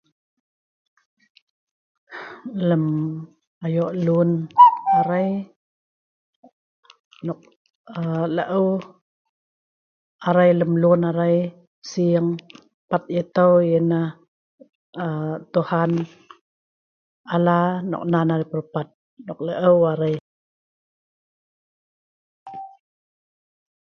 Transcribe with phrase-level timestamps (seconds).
[2.69, 2.85] Lem
[3.65, 4.29] ayo' lun
[4.99, 5.29] arai,
[7.25, 7.39] nok
[7.99, 8.67] aaa laeu
[10.29, 11.35] arai lem lun arai
[11.91, 12.27] sieng
[12.89, 14.07] pat yah tau yah nah
[15.03, 15.91] aa Tuhan
[17.33, 17.57] Alla
[17.89, 18.87] nok nan arai pelpat,
[19.25, 20.15] nok yaeu arai.